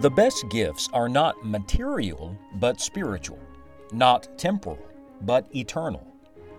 [0.00, 3.38] The best gifts are not material, but spiritual,
[3.92, 4.78] not temporal,
[5.20, 6.06] but eternal,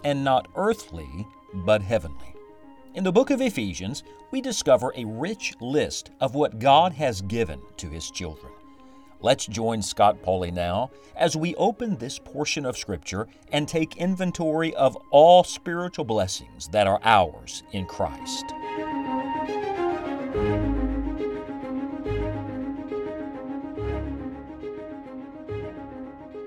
[0.03, 2.35] and not earthly, but heavenly.
[2.94, 7.59] In the book of Ephesians, we discover a rich list of what God has given
[7.77, 8.54] to His children.
[9.22, 14.76] Let's join Scott Pauley now as we open this portion of Scripture and take inventory
[14.76, 18.53] of all spiritual blessings that are ours in Christ.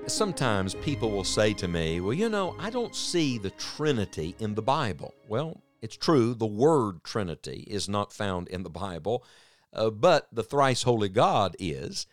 [0.07, 4.53] Sometimes people will say to me, Well, you know, I don't see the Trinity in
[4.53, 5.15] the Bible.
[5.27, 9.25] Well, it's true, the word Trinity is not found in the Bible,
[9.73, 12.05] uh, but the thrice holy God is.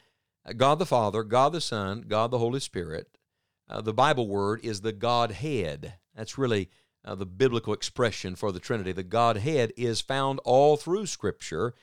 [0.47, 3.19] Uh, God the Father, God the Son, God the Holy Spirit.
[3.69, 5.95] Uh, the Bible word is the Godhead.
[6.15, 6.71] That's really
[7.05, 8.93] uh, the biblical expression for the Trinity.
[8.93, 11.75] The Godhead is found all through Scripture,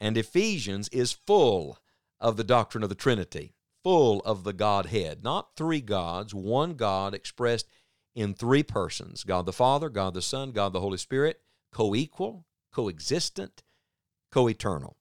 [0.00, 1.78] and Ephesians is full
[2.20, 7.14] of the doctrine of the Trinity full of the Godhead, not three gods, one God
[7.14, 7.68] expressed
[8.14, 11.40] in three persons God the Father, God the Son, God the Holy Spirit,
[11.72, 13.62] co equal, coexistent,
[14.30, 14.96] co eternal.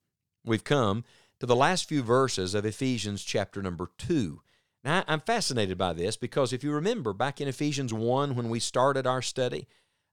[0.45, 1.03] We've come
[1.39, 4.41] to the last few verses of Ephesians chapter number 2.
[4.83, 8.59] Now, I'm fascinated by this because if you remember back in Ephesians 1 when we
[8.59, 9.67] started our study,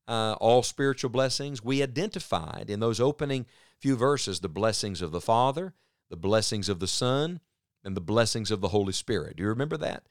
[0.07, 3.47] uh, all spiritual blessings, we identified in those opening
[3.79, 5.75] few verses the blessings of the Father,
[6.11, 7.41] the blessings of the Son,
[7.89, 9.37] and the blessings of the Holy Spirit.
[9.37, 10.03] Do you remember that?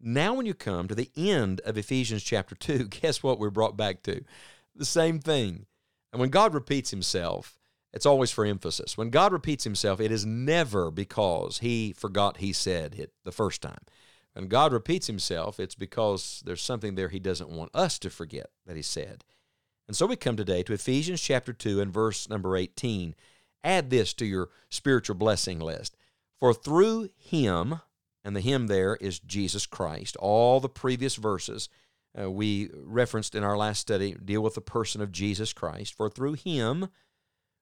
[0.00, 3.76] Now, when you come to the end of Ephesians chapter 2, guess what we're brought
[3.76, 4.22] back to?
[4.76, 5.66] The same thing.
[6.12, 7.58] And when God repeats himself,
[7.92, 8.96] it's always for emphasis.
[8.96, 13.60] When God repeats himself, it is never because he forgot he said it the first
[13.60, 13.82] time.
[14.34, 18.50] When God repeats himself, it's because there's something there he doesn't want us to forget
[18.64, 19.24] that he said.
[19.88, 23.16] And so we come today to Ephesians chapter 2 and verse number 18.
[23.64, 25.96] Add this to your spiritual blessing list.
[26.40, 27.80] For through him,
[28.24, 31.68] and the him there is Jesus Christ, all the previous verses
[32.20, 35.94] uh, we referenced in our last study deal with the person of Jesus Christ.
[35.96, 36.88] For through him,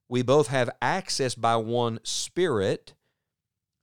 [0.08, 2.94] we both have access by one Spirit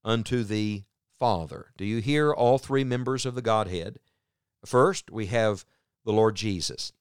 [0.03, 0.83] unto the
[1.17, 1.71] Father.
[1.75, 3.99] Do you hear all three members of the Godhead?
[4.65, 5.65] First, we have
[6.05, 6.91] the Lord Jesus.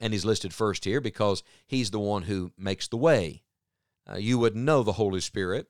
[0.00, 3.42] And he's listed first here because he's the one who makes the way.
[4.10, 5.68] Uh, you would know the Holy Spirit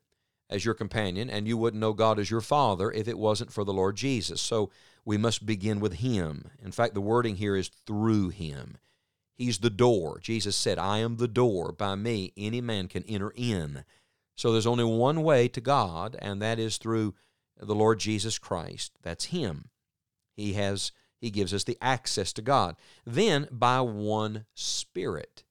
[0.50, 3.64] as your companion, and you wouldn't know God as your Father if it wasn't for
[3.64, 4.40] the Lord Jesus.
[4.40, 4.70] So
[5.04, 6.50] we must begin with Him.
[6.62, 8.78] In fact, the wording here is through Him.
[9.34, 10.18] He's the door.
[10.20, 11.72] Jesus said, I am the door.
[11.72, 13.84] By me, any man can enter in.
[14.34, 17.14] So there's only one way to God, and that is through
[17.60, 18.92] the Lord Jesus Christ.
[19.02, 19.68] That's Him.
[20.34, 22.76] He has He gives us the access to God.
[23.04, 25.44] Then by one Spirit.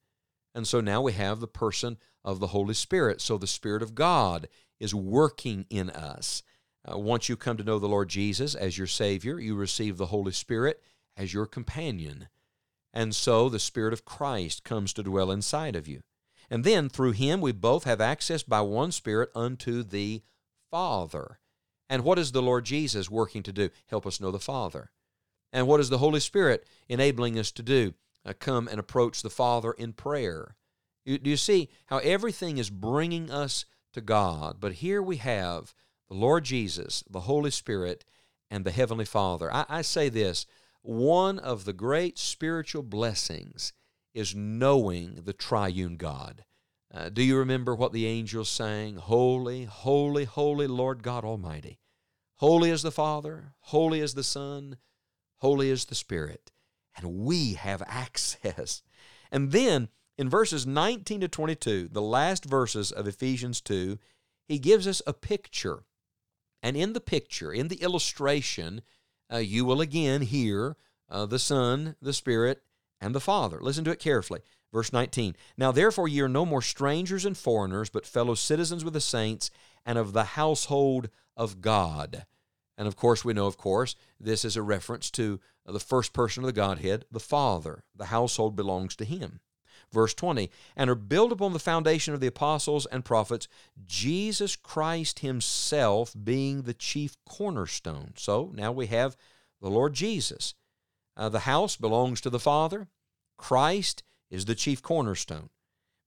[0.54, 3.20] And so now we have the person of the Holy Spirit.
[3.20, 4.48] So the Spirit of God
[4.80, 6.42] is working in us.
[6.90, 10.06] Uh, once you come to know the Lord Jesus as your Savior, you receive the
[10.06, 10.82] Holy Spirit
[11.16, 12.28] as your companion.
[12.92, 16.00] And so the Spirit of Christ comes to dwell inside of you.
[16.50, 20.22] And then through Him, we both have access by one Spirit unto the
[20.70, 21.40] Father.
[21.90, 23.70] And what is the Lord Jesus working to do?
[23.86, 24.90] Help us know the Father.
[25.52, 27.94] And what is the Holy Spirit enabling us to do?
[28.24, 30.56] Uh, come and approach the Father in prayer.
[31.04, 34.56] You, do you see how everything is bringing us to God.
[34.60, 35.74] But here we have
[36.08, 38.04] the Lord Jesus, the Holy Spirit,
[38.50, 39.52] and the Heavenly Father.
[39.52, 40.46] I, I say this
[40.82, 43.72] one of the great spiritual blessings
[44.14, 46.44] is knowing the triune God.
[46.92, 48.96] Uh, do you remember what the angels sang?
[48.96, 51.78] Holy, holy, holy Lord God Almighty.
[52.36, 54.78] Holy is the Father, holy is the Son,
[55.38, 56.50] holy is the Spirit.
[56.96, 58.82] And we have access.
[59.30, 63.98] And then in verses 19 to 22, the last verses of Ephesians 2,
[64.48, 65.84] he gives us a picture.
[66.60, 68.82] And in the picture, in the illustration,
[69.32, 70.76] uh, you will again hear
[71.08, 72.62] uh, the Son, the Spirit,
[73.00, 73.60] and the Father.
[73.60, 74.40] Listen to it carefully.
[74.72, 78.94] Verse 19 Now therefore ye are no more strangers and foreigners, but fellow citizens with
[78.94, 79.50] the saints
[79.86, 82.26] and of the household of God.
[82.76, 86.42] And of course, we know, of course, this is a reference to the first person
[86.42, 87.84] of the Godhead, the Father.
[87.94, 89.40] The household belongs to Him.
[89.92, 93.48] Verse 20, and are built upon the foundation of the apostles and prophets,
[93.86, 98.12] Jesus Christ Himself being the chief cornerstone.
[98.16, 99.16] So now we have
[99.62, 100.54] the Lord Jesus.
[101.16, 102.88] Uh, the house belongs to the Father,
[103.38, 105.48] Christ is the chief cornerstone.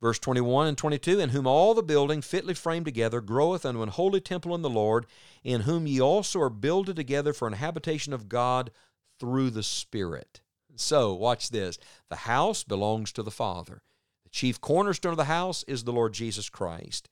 [0.02, 3.90] Verse 21 and 22 In whom all the building fitly framed together groweth unto an
[3.90, 5.06] holy temple in the Lord,
[5.44, 8.72] in whom ye also are builded together for an habitation of God
[9.20, 10.42] through the Spirit.
[10.76, 11.78] So, watch this.
[12.10, 13.82] The house belongs to the Father.
[14.24, 17.10] The chief cornerstone of the house is the Lord Jesus Christ.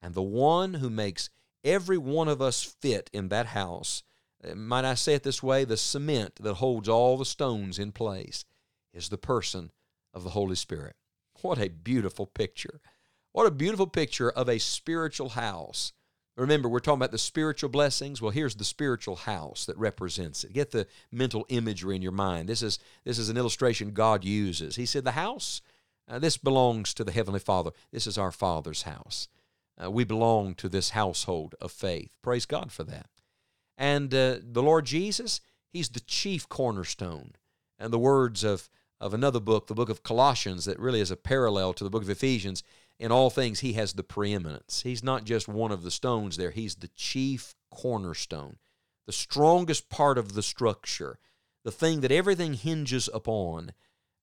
[0.00, 1.30] And the one who makes
[1.64, 4.02] every one of us fit in that house.
[4.42, 5.64] Uh, might I say it this way?
[5.64, 8.44] The cement that holds all the stones in place
[8.92, 9.70] is the person
[10.12, 10.96] of the Holy Spirit.
[11.40, 12.80] What a beautiful picture.
[13.32, 15.92] What a beautiful picture of a spiritual house.
[16.36, 18.22] Remember, we're talking about the spiritual blessings.
[18.22, 20.54] Well, here's the spiritual house that represents it.
[20.54, 22.48] Get the mental imagery in your mind.
[22.48, 24.76] This is, this is an illustration God uses.
[24.76, 25.60] He said, The house,
[26.08, 27.70] uh, this belongs to the Heavenly Father.
[27.92, 29.28] This is our Father's house.
[29.82, 32.10] Uh, we belong to this household of faith.
[32.22, 33.10] Praise God for that.
[33.76, 35.40] And uh, the Lord Jesus,
[35.70, 37.32] He's the chief cornerstone.
[37.78, 38.70] And the words of,
[39.00, 42.02] of another book, the book of Colossians, that really is a parallel to the book
[42.02, 42.62] of Ephesians,
[42.98, 44.82] in all things, He has the preeminence.
[44.82, 48.56] He's not just one of the stones there, He's the chief cornerstone,
[49.06, 51.18] the strongest part of the structure,
[51.64, 53.72] the thing that everything hinges upon,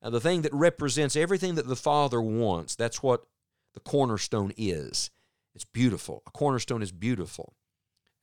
[0.02, 2.76] the thing that represents everything that the Father wants.
[2.76, 3.26] That's what
[3.74, 5.10] the cornerstone is.
[5.56, 6.24] It's beautiful.
[6.26, 7.56] A cornerstone is beautiful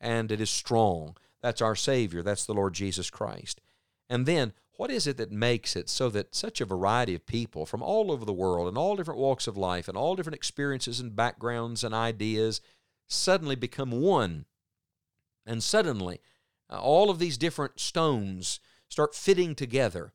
[0.01, 1.17] and it is strong.
[1.43, 2.23] That's our Savior.
[2.23, 3.61] That's the Lord Jesus Christ.
[4.09, 7.67] And then, what is it that makes it so that such a variety of people
[7.67, 11.01] from all over the world and all different walks of life and all different experiences
[11.01, 12.61] and backgrounds and ideas
[13.09, 14.45] suddenly become one?
[15.47, 16.21] And suddenly,
[16.69, 20.13] uh, all of these different stones start fitting together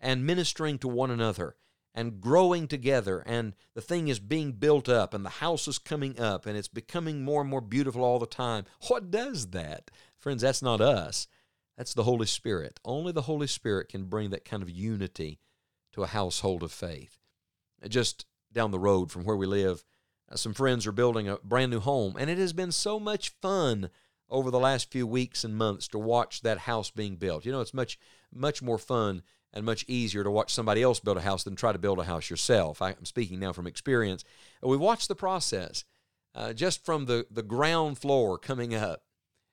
[0.00, 1.56] and ministering to one another
[1.94, 6.18] and growing together and the thing is being built up and the house is coming
[6.20, 8.64] up and it's becoming more and more beautiful all the time.
[8.86, 9.90] What does that?
[10.16, 11.26] Friends, that's not us.
[11.78, 12.80] That's the Holy Spirit.
[12.84, 15.38] Only the Holy Spirit can bring that kind of unity
[15.92, 17.18] to a household of faith.
[17.88, 19.84] Just down the road from where we live,
[20.28, 23.28] uh, some friends are building a brand new home, and it has been so much
[23.40, 23.90] fun
[24.28, 27.46] over the last few weeks and months to watch that house being built.
[27.46, 27.96] You know, it's much
[28.34, 29.22] much more fun
[29.54, 32.04] and much easier to watch somebody else build a house than try to build a
[32.04, 32.82] house yourself.
[32.82, 34.24] I'm speaking now from experience.
[34.62, 35.84] We watched the process
[36.34, 39.04] uh, just from the, the ground floor coming up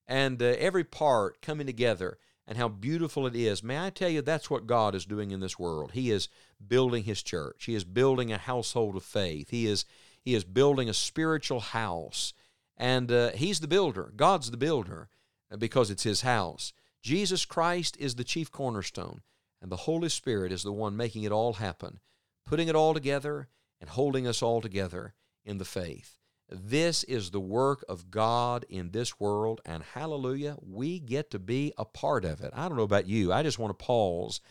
[0.07, 2.17] and uh, every part coming together
[2.47, 3.63] and how beautiful it is.
[3.63, 5.91] May I tell you, that's what God is doing in this world.
[5.93, 6.29] He is
[6.65, 9.85] building His church, He is building a household of faith, He is,
[10.21, 12.33] he is building a spiritual house.
[12.77, 15.09] And uh, He's the builder, God's the builder
[15.57, 16.73] because it's His house.
[17.01, 19.21] Jesus Christ is the chief cornerstone.
[19.61, 21.99] And the Holy Spirit is the one making it all happen,
[22.45, 23.47] putting it all together
[23.79, 25.13] and holding us all together
[25.43, 26.17] in the faith.
[26.49, 31.73] This is the work of God in this world, and hallelujah, we get to be
[31.77, 32.51] a part of it.
[32.55, 33.33] I don't know about you.
[33.33, 34.41] I just want to pause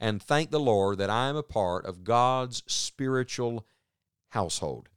[0.00, 3.66] and thank the Lord that I am a part of God's spiritual
[4.30, 4.88] household.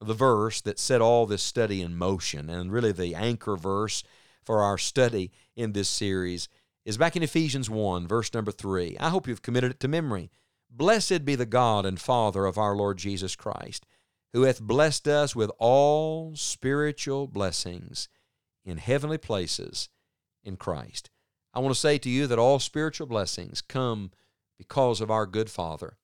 [0.00, 4.02] The verse that set all this study in motion, and really the anchor verse
[4.42, 6.48] for our study in this series,
[6.86, 8.96] is back in Ephesians 1, verse number 3.
[8.98, 10.30] I hope you've committed it to memory.
[10.70, 13.84] Blessed be the God and Father of our Lord Jesus Christ,
[14.32, 18.08] who hath blessed us with all spiritual blessings
[18.64, 19.88] in heavenly places
[20.44, 21.10] in Christ.
[21.52, 24.12] I want to say to you that all spiritual blessings come
[24.56, 25.96] because of our good Father.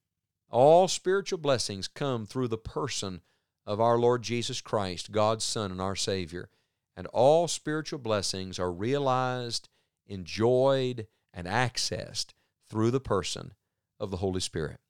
[0.51, 3.21] All spiritual blessings come through the person
[3.65, 6.49] of our Lord Jesus Christ, God's Son and our Savior.
[6.97, 9.69] And all spiritual blessings are realized
[10.09, 12.29] enjoyed, and accessed
[12.69, 13.53] through the person
[14.01, 14.81] of the Holy Spirit.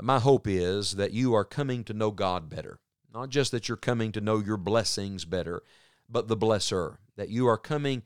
[0.00, 2.78] My hope is that you are coming to know God better.
[3.12, 5.62] Not just that you're coming to know your blessings better,
[6.08, 6.98] but the blesser.
[7.16, 8.02] That you are coming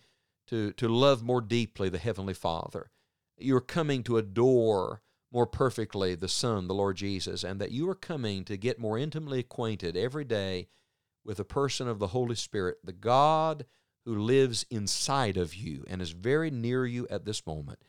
[0.48, 2.90] to, to love more deeply the Heavenly Father.
[3.36, 7.94] You're coming to adore more perfectly the Son, the Lord Jesus, and that you are
[7.94, 10.68] coming to get more intimately acquainted every day
[11.24, 13.66] with the person of the Holy Spirit, the God
[14.04, 17.80] who lives inside of you and is very near you at this moment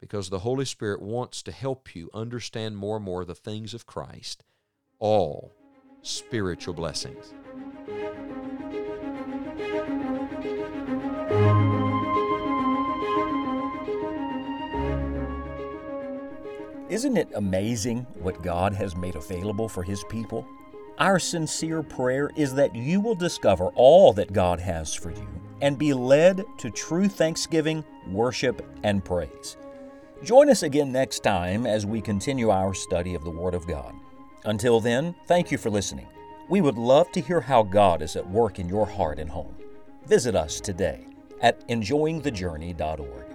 [0.00, 3.86] because the Holy Spirit wants to help you understand more and more the things of
[3.86, 4.44] Christ,
[4.98, 5.52] all
[6.02, 7.34] spiritual blessings.
[16.88, 20.44] Isn't it amazing what God has made available for His people?
[20.98, 25.28] Our sincere prayer is that you will discover all that God has for you
[25.60, 29.56] and be led to true thanksgiving, worship, and praise.
[30.22, 33.94] Join us again next time as we continue our study of the Word of God.
[34.44, 36.08] Until then, thank you for listening.
[36.50, 39.56] We would love to hear how God is at work in your heart and home.
[40.06, 41.06] Visit us today
[41.40, 43.29] at enjoyingthejourney.org.